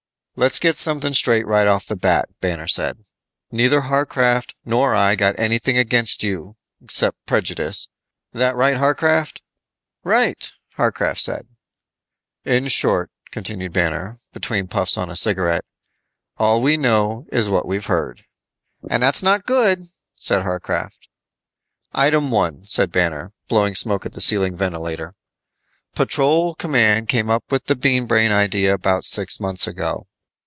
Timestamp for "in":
12.45-12.69